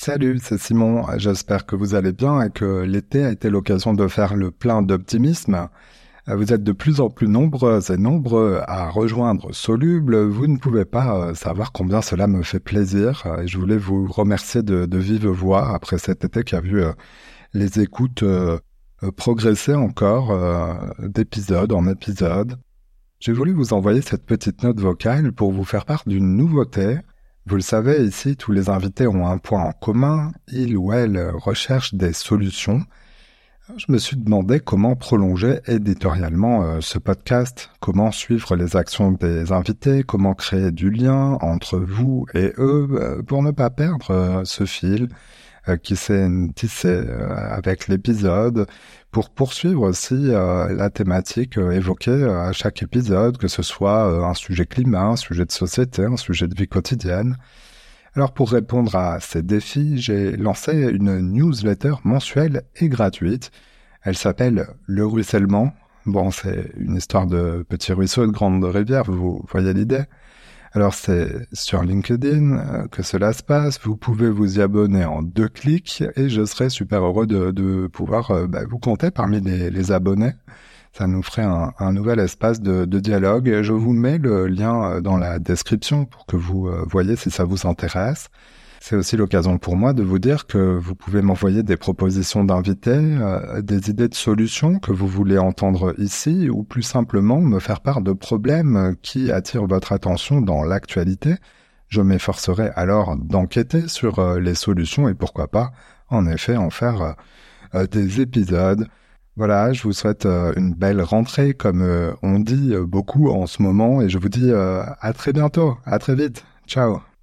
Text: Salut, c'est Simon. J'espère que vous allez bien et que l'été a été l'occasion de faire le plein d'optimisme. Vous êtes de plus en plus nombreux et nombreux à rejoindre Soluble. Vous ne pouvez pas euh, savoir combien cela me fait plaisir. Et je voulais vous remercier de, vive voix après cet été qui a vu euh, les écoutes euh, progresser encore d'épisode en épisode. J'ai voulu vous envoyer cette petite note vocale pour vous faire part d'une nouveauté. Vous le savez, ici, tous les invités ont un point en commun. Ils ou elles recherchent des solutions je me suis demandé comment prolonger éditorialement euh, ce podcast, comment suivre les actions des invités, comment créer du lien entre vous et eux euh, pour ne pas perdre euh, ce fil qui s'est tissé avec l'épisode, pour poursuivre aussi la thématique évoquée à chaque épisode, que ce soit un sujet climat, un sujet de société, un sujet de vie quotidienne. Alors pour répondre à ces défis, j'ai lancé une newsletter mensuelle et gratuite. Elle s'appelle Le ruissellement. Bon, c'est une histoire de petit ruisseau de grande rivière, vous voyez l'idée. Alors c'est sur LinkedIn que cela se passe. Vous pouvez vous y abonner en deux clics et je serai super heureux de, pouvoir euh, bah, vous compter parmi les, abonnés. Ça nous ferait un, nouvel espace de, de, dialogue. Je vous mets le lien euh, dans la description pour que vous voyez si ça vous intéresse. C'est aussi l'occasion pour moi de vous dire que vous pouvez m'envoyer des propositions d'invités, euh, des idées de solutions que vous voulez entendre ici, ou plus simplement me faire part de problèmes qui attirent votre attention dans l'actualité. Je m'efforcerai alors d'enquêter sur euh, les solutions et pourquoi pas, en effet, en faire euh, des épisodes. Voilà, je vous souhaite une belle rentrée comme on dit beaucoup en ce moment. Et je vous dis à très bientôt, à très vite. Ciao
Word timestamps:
Salut, 0.00 0.38
c'est 0.40 0.58
Simon. 0.58 1.04
J'espère 1.16 1.66
que 1.66 1.74
vous 1.74 1.96
allez 1.96 2.12
bien 2.12 2.40
et 2.42 2.50
que 2.50 2.82
l'été 2.82 3.24
a 3.24 3.32
été 3.32 3.50
l'occasion 3.50 3.94
de 3.94 4.06
faire 4.06 4.36
le 4.36 4.52
plein 4.52 4.80
d'optimisme. 4.80 5.68
Vous 6.28 6.52
êtes 6.52 6.62
de 6.62 6.70
plus 6.70 7.00
en 7.00 7.10
plus 7.10 7.26
nombreux 7.26 7.80
et 7.90 7.96
nombreux 7.96 8.60
à 8.68 8.90
rejoindre 8.90 9.52
Soluble. 9.52 10.16
Vous 10.20 10.46
ne 10.46 10.56
pouvez 10.56 10.84
pas 10.84 11.16
euh, 11.16 11.34
savoir 11.34 11.72
combien 11.72 12.00
cela 12.00 12.28
me 12.28 12.44
fait 12.44 12.60
plaisir. 12.60 13.26
Et 13.42 13.48
je 13.48 13.58
voulais 13.58 13.76
vous 13.76 14.06
remercier 14.06 14.62
de, 14.62 14.86
vive 14.96 15.26
voix 15.26 15.74
après 15.74 15.98
cet 15.98 16.24
été 16.24 16.44
qui 16.44 16.54
a 16.54 16.60
vu 16.60 16.80
euh, 16.80 16.92
les 17.52 17.80
écoutes 17.80 18.22
euh, 18.22 18.60
progresser 19.16 19.74
encore 19.74 20.32
d'épisode 21.00 21.72
en 21.72 21.88
épisode. 21.88 22.56
J'ai 23.18 23.32
voulu 23.32 23.52
vous 23.52 23.72
envoyer 23.72 24.00
cette 24.00 24.26
petite 24.26 24.62
note 24.62 24.78
vocale 24.78 25.32
pour 25.32 25.50
vous 25.50 25.64
faire 25.64 25.86
part 25.86 26.04
d'une 26.06 26.36
nouveauté. 26.36 26.98
Vous 27.48 27.56
le 27.56 27.62
savez, 27.62 28.04
ici, 28.04 28.36
tous 28.36 28.52
les 28.52 28.68
invités 28.68 29.06
ont 29.06 29.26
un 29.26 29.38
point 29.38 29.62
en 29.62 29.72
commun. 29.72 30.32
Ils 30.48 30.76
ou 30.76 30.92
elles 30.92 31.30
recherchent 31.30 31.94
des 31.94 32.12
solutions 32.12 32.82
je 33.76 33.92
me 33.92 33.98
suis 33.98 34.16
demandé 34.16 34.60
comment 34.60 34.96
prolonger 34.96 35.60
éditorialement 35.66 36.62
euh, 36.62 36.80
ce 36.80 36.98
podcast, 36.98 37.70
comment 37.80 38.10
suivre 38.10 38.56
les 38.56 38.76
actions 38.76 39.12
des 39.12 39.52
invités, 39.52 40.02
comment 40.04 40.34
créer 40.34 40.70
du 40.70 40.90
lien 40.90 41.36
entre 41.42 41.78
vous 41.78 42.26
et 42.34 42.52
eux 42.58 42.88
euh, 42.92 43.22
pour 43.22 43.42
ne 43.42 43.50
pas 43.50 43.68
perdre 43.68 44.10
euh, 44.10 44.44
ce 44.44 44.64
fil 44.64 45.08
qui 45.82 45.96
s'est 45.96 46.26
tissé 46.54 47.04
avec 47.50 47.88
l'épisode, 47.88 48.66
pour 49.10 49.28
poursuivre 49.28 49.82
aussi 49.82 50.28
la 50.28 50.88
thématique 50.88 51.58
évoquée 51.58 52.24
à 52.24 52.52
chaque 52.52 52.82
épisode, 52.82 53.36
que 53.36 53.48
ce 53.48 53.62
soit 53.62 54.04
un 54.26 54.32
sujet 54.32 54.64
climat, 54.64 55.02
un 55.02 55.16
sujet 55.16 55.44
de 55.44 55.52
société, 55.52 56.06
un 56.06 56.16
sujet 56.16 56.48
de 56.48 56.54
vie 56.54 56.68
quotidienne. 56.68 57.36
Alors 58.18 58.32
pour 58.32 58.50
répondre 58.50 58.96
à 58.96 59.20
ces 59.20 59.42
défis, 59.42 59.98
j'ai 59.98 60.36
lancé 60.36 60.72
une 60.72 61.20
newsletter 61.20 61.94
mensuelle 62.02 62.62
et 62.74 62.88
gratuite. 62.88 63.52
Elle 64.02 64.16
s'appelle 64.16 64.66
Le 64.86 65.06
ruissellement. 65.06 65.72
Bon, 66.04 66.32
c'est 66.32 66.72
une 66.76 66.96
histoire 66.96 67.28
de 67.28 67.64
petit 67.68 67.92
ruisseau 67.92 68.26
de 68.26 68.32
grande 68.32 68.64
rivière, 68.64 69.04
vous 69.04 69.44
voyez 69.48 69.72
l'idée. 69.72 70.02
Alors 70.72 70.94
c'est 70.94 71.46
sur 71.52 71.84
LinkedIn 71.84 72.88
que 72.90 73.04
cela 73.04 73.32
se 73.32 73.44
passe. 73.44 73.78
Vous 73.84 73.96
pouvez 73.96 74.30
vous 74.30 74.58
y 74.58 74.62
abonner 74.62 75.04
en 75.04 75.22
deux 75.22 75.48
clics 75.48 76.02
et 76.16 76.28
je 76.28 76.44
serai 76.44 76.70
super 76.70 77.04
heureux 77.04 77.28
de, 77.28 77.86
pouvoir 77.86 78.32
euh, 78.32 78.48
bah, 78.48 78.64
vous 78.68 78.80
compter 78.80 79.12
parmi 79.12 79.40
les, 79.40 79.92
abonnés. 79.92 80.32
Ça 80.92 81.06
nous 81.06 81.22
ferait 81.22 81.42
un, 81.42 81.92
nouvel 81.92 82.18
espace 82.18 82.60
de, 82.60 82.84
de, 82.84 83.00
dialogue. 83.00 83.62
Je 83.62 83.72
vous 83.72 83.92
mets 83.92 84.18
le 84.18 84.46
lien 84.46 84.84
euh, 84.84 85.00
dans 85.00 85.16
la 85.16 85.38
description 85.38 86.04
pour 86.04 86.26
que 86.26 86.36
vous 86.36 86.70
voyez 86.86 87.16
si 87.16 87.30
ça 87.30 87.44
vous 87.44 87.66
intéresse. 87.66 88.30
C'est 88.80 88.96
aussi 88.96 89.16
l'occasion 89.16 89.58
pour 89.58 89.76
moi 89.76 89.92
de 89.92 90.02
vous 90.02 90.18
dire 90.18 90.46
que 90.46 90.76
vous 90.78 90.94
pouvez 90.94 91.20
m'envoyer 91.20 91.62
des 91.62 91.76
propositions 91.76 92.44
d'invités, 92.44 92.90
euh, 92.90 93.60
des 93.60 93.90
idées 93.90 94.08
de 94.08 94.14
solutions 94.14 94.78
que 94.78 94.92
vous 94.92 95.08
voulez 95.08 95.36
entendre 95.36 95.94
ici, 95.98 96.48
ou 96.48 96.62
plus 96.62 96.82
simplement 96.82 97.40
me 97.40 97.58
faire 97.58 97.80
part 97.80 98.00
de 98.00 98.12
problèmes 98.12 98.94
qui 99.02 99.32
attirent 99.32 99.66
votre 99.66 99.92
attention 99.92 100.40
dans 100.40 100.62
l'actualité. 100.62 101.34
Je 101.88 102.00
m'efforcerai 102.00 102.70
alors 102.76 103.16
d'enquêter 103.16 103.88
sur 103.88 104.20
euh, 104.20 104.38
les 104.38 104.54
solutions 104.54 105.08
et 105.08 105.14
pourquoi 105.14 105.48
pas, 105.48 105.72
en 106.08 106.26
effet, 106.26 106.56
en 106.56 106.70
faire 106.70 107.16
euh, 107.74 107.86
des 107.86 108.20
épisodes. 108.20 108.86
Voilà, 109.38 109.72
je 109.72 109.84
vous 109.84 109.92
souhaite 109.92 110.26
une 110.26 110.74
belle 110.74 111.00
rentrée 111.00 111.54
comme 111.54 111.82
on 112.22 112.40
dit 112.40 112.74
beaucoup 112.76 113.30
en 113.30 113.46
ce 113.46 113.62
moment. 113.62 114.02
Et 114.02 114.08
je 114.08 114.18
vous 114.18 114.28
dis 114.28 114.52
à 114.52 115.12
très 115.14 115.32
bientôt, 115.32 115.78
à 115.86 115.98
très 115.98 116.16
vite. 116.16 116.44
Ciao 116.66 117.07